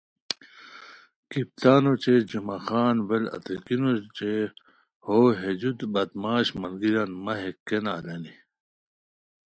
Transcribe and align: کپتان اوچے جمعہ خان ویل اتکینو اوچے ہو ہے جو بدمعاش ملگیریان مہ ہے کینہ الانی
کپتان 1.31 1.83
اوچے 1.87 2.15
جمعہ 2.29 2.57
خان 2.65 2.95
ویل 3.07 3.25
اتکینو 3.35 3.89
اوچے 3.99 4.33
ہو 5.05 5.17
ہے 5.39 5.51
جو 5.61 5.69
بدمعاش 5.93 6.47
ملگیریان 6.61 7.11
مہ 7.23 7.33
ہے 7.41 7.49
کینہ 7.67 7.91
الانی 7.97 8.33